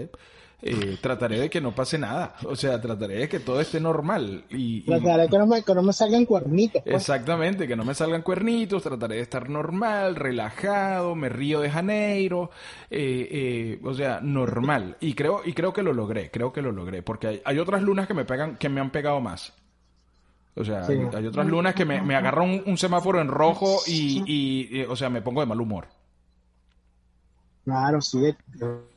[0.66, 2.36] eh, trataré de que no pase nada.
[2.46, 4.44] O sea, trataré de que todo esté normal.
[4.48, 6.82] Y, trataré que no, me, que no me salgan cuernitos.
[6.82, 6.96] Pues.
[6.96, 8.82] Exactamente, que no me salgan cuernitos.
[8.82, 12.50] Trataré de estar normal, relajado, me río de Janeiro.
[12.90, 14.96] Eh, eh, o sea, normal.
[15.00, 17.02] Y creo, y creo que lo logré, creo que lo logré.
[17.02, 19.52] Porque hay, hay otras lunas que me pegan, que me han pegado más.
[20.56, 24.82] O sea, hay, otras lunas que me, me agarran un, semáforo en rojo y, y,
[24.84, 25.88] o sea, me pongo de mal humor.
[27.64, 28.34] Claro, sí.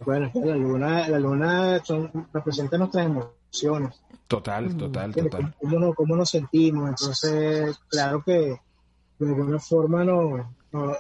[0.06, 1.82] Bueno, la luna, la luna
[2.34, 4.02] representa nuestras emociones.
[4.28, 5.56] Total, total, total.
[5.96, 6.90] ¿Cómo, nos sentimos?
[6.90, 8.60] Entonces, claro que
[9.20, 10.54] de alguna forma no,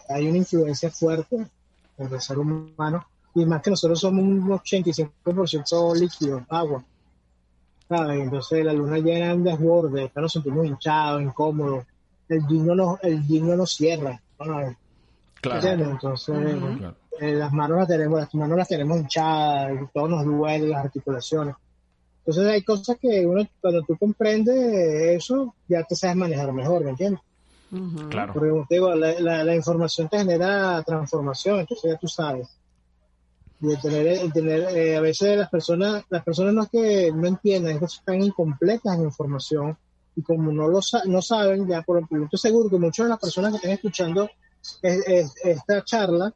[0.09, 1.45] hay una influencia fuerte
[1.97, 3.05] en el ser humano.
[3.35, 6.83] Y más que nosotros somos un 85% líquido, agua.
[7.87, 8.19] ¿Sabes?
[8.21, 11.85] Entonces la luna llena un desborde, nos sentimos hinchados, incómodos.
[12.29, 14.21] El digno no, el no cierra.
[14.37, 14.75] Claro.
[15.41, 16.35] Entonces,
[17.19, 21.55] eh, las manos las tenemos, las manos las tenemos hinchadas, todo nos duele, las articulaciones.
[22.19, 24.57] Entonces hay cosas que uno, cuando tú comprendes
[25.23, 27.21] eso, ya te sabes manejar mejor, ¿me entiendes?
[28.09, 28.33] Claro.
[28.33, 32.47] Porque como te digo, la, la, información te genera transformación, entonces ya tú sabes.
[33.59, 37.73] Y tener, tener eh, a veces las personas, las personas no es que no entiendan,
[37.73, 39.77] es que están incompletas en información
[40.15, 43.19] y como no lo no saben, ya por lo estoy seguro que muchas de las
[43.19, 44.29] personas que están escuchando
[44.81, 46.33] esta charla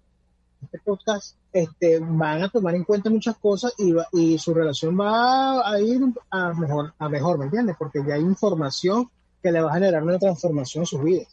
[0.62, 5.68] este podcast, este, van a tomar en cuenta muchas cosas y, y su relación va
[5.68, 7.76] a ir a mejor, a mejor, ¿me entiendes?
[7.78, 9.10] Porque ya hay información
[9.42, 11.28] que le va a generar una transformación en sus vidas.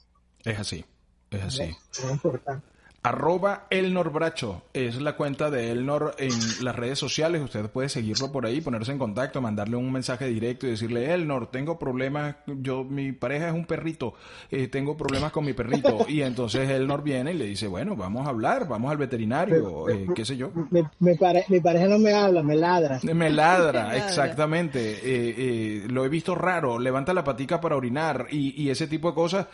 [0.44, 0.85] Es así,
[1.31, 1.77] es así.
[1.92, 2.66] Es importante.
[3.01, 6.33] Arroba Elnor Bracho es la cuenta de Elnor en
[6.65, 7.41] las redes sociales.
[7.41, 11.49] Usted puede seguirlo por ahí, ponerse en contacto, mandarle un mensaje directo y decirle, Elnor,
[11.53, 14.15] tengo problemas, yo, mi pareja es un perrito,
[14.51, 16.07] eh, tengo problemas con mi perrito.
[16.09, 20.07] Y entonces Elnor viene y le dice, bueno, vamos a hablar, vamos al veterinario, eh,
[20.13, 20.51] qué sé yo.
[20.71, 22.99] Mi, mi, pareja no me habla, me ladra.
[23.03, 24.99] Me ladra, exactamente.
[25.05, 29.15] Eh, lo he visto raro, levanta la patica para orinar y, y ese tipo de
[29.15, 29.47] cosas.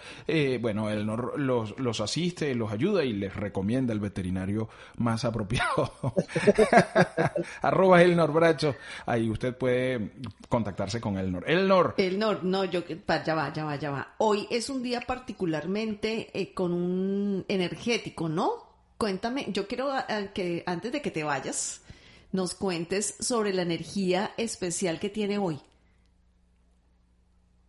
[0.62, 5.92] bueno, Elnor los, los asiste, los ayuda y les recomienda el veterinario más apropiado.
[7.62, 8.74] Arroba Elnor Bracho.
[9.06, 10.12] Ahí usted puede
[10.48, 11.48] contactarse con Elnor.
[11.48, 11.94] Elnor.
[11.96, 14.14] Elnor, no, yo, ya va, ya va, ya va.
[14.18, 18.64] Hoy es un día particularmente eh, con un energético, ¿no?
[18.96, 19.90] Cuéntame, yo quiero
[20.32, 21.82] que antes de que te vayas,
[22.32, 25.60] nos cuentes sobre la energía especial que tiene hoy.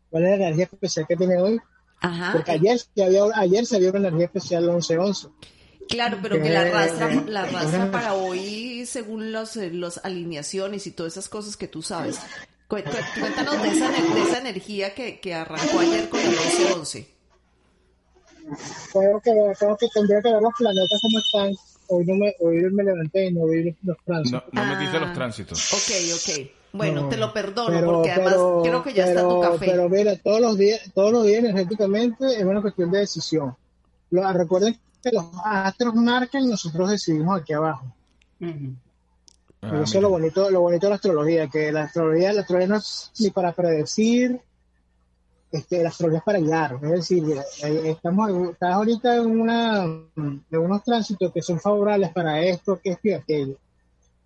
[0.09, 1.59] ¿Cuál es la energía especial que tiene hoy?
[2.05, 2.33] Ajá.
[2.33, 2.79] Porque ayer,
[3.35, 5.31] ayer se vio una energía especial 11-11.
[5.89, 10.91] Claro, pero que la arrastra, la arrastra para hoy según los, eh, los alineaciones y
[10.91, 12.19] todas esas cosas que tú sabes.
[12.67, 17.07] Cuéntanos de esa, de esa energía que, que arrancó ayer con el 11-11.
[18.93, 21.55] Creo que, creo que tendría que ver los planetas como están.
[21.87, 24.43] Hoy, no me, hoy me levanté y no vi los tránsitos.
[24.51, 25.73] No, no metiste los tránsitos.
[25.73, 26.49] Ok, ok.
[26.75, 29.65] Bueno, te lo perdono porque además creo que ya está tu café.
[29.71, 33.55] Pero mira, todos los días, todos los días energéticamente es una cuestión de decisión.
[34.11, 34.77] Lo, recuerden
[35.11, 37.85] los astros marcan y nosotros decidimos aquí abajo.
[39.61, 42.67] Ah, eso es lo bonito, lo bonito de la astrología, que la astrología, la astrología
[42.67, 44.39] no es ni para predecir,
[45.51, 46.79] este, la astrología es para guiar.
[46.83, 47.23] Es decir,
[47.63, 52.91] eh, estamos, estás ahorita en una en unos tránsitos que son favorables para esto, que
[52.91, 53.57] esto y aquello.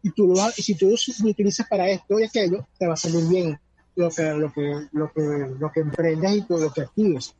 [0.02, 3.60] Y tú si tú lo utilizas para esto y aquello, te va a salir bien
[3.96, 5.22] lo que, lo que, lo que,
[5.60, 7.36] lo que emprendas y todo lo que actives.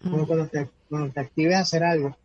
[0.00, 2.16] cuando, te, cuando te actives a hacer algo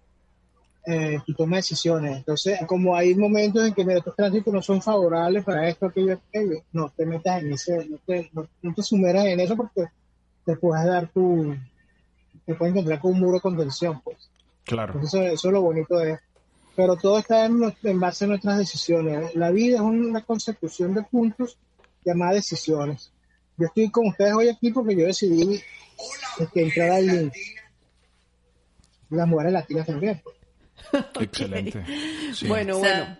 [0.85, 2.17] eh, tu toma de decisiones.
[2.17, 6.63] Entonces, como hay momentos en que estos tránsitos no son favorables para esto, aquello, aquello,
[6.71, 9.85] no te metas en ese, no te, no, te sumeras en eso porque
[10.45, 11.55] te puedes dar tu,
[12.45, 14.29] te puedes encontrar con un muro de contención, pues.
[14.63, 14.99] Claro.
[15.01, 16.25] eso es lo bonito de esto.
[16.81, 19.35] Pero todo está en, en, base a nuestras decisiones.
[19.35, 21.55] La vida es una consecución de puntos
[22.03, 23.11] llamadas decisiones.
[23.55, 25.61] Yo estoy con ustedes hoy aquí porque yo decidí
[26.39, 27.31] este, entrar al
[29.11, 30.23] Las mujeres latinas también.
[31.19, 31.85] Excelente.
[32.47, 33.15] Bueno, bueno.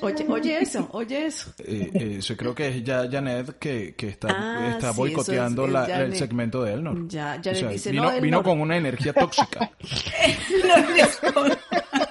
[0.00, 1.52] Oye, oye eso, oye eso.
[1.58, 6.04] Eh, eh, yo creo que es ya Janet que, que está, ah, está boicoteando la,
[6.04, 7.06] el segmento de él, ¿no?
[7.06, 9.70] Ya, Janet dice, vino, no, vino con una energía tóxica.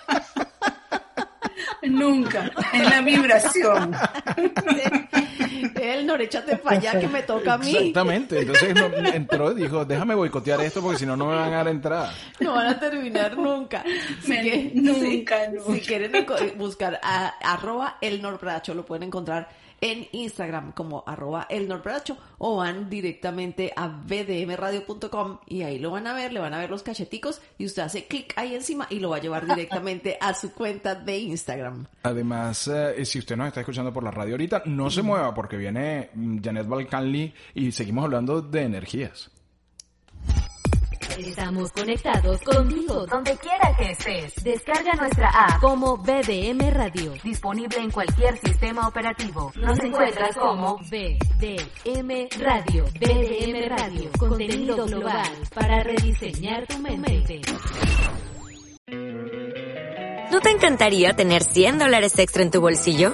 [1.83, 3.93] Nunca, en la vibración.
[5.75, 7.75] El échate para allá que me toca a mí.
[7.75, 8.39] Exactamente.
[8.39, 11.57] Entonces no, entró y dijo, déjame boicotear esto porque si no, no me van a
[11.57, 12.13] dar entrada.
[12.39, 13.83] No van a terminar nunca.
[14.21, 15.37] Si que, nunca,
[15.73, 16.25] si, quieren
[16.57, 19.49] buscar a, arroba el Norbracho, lo pueden encontrar
[19.83, 26.07] en Instagram como arroba el norbracho o van directamente a bdmradio.com y ahí lo van
[26.07, 28.99] a ver, le van a ver los cacheticos y usted hace clic ahí encima y
[28.99, 31.85] lo va a llevar directamente a su cuenta de Instagram.
[32.03, 35.57] Además, eh, si usted nos está escuchando por la radio ahorita, no se mueva porque
[35.57, 36.11] viene
[36.41, 39.32] Janet Balcanli y seguimos hablando de energías.
[41.17, 44.43] Estamos conectados contigo donde quiera que estés.
[44.43, 47.13] Descarga nuestra app como BDM Radio.
[47.23, 49.51] Disponible en cualquier sistema operativo.
[49.55, 52.85] Nos encuentras como BDM Radio.
[52.99, 54.09] BDM Radio.
[54.17, 57.41] Contenido global para rediseñar tu mente.
[60.31, 63.13] ¿No te encantaría tener 100 dólares extra en tu bolsillo?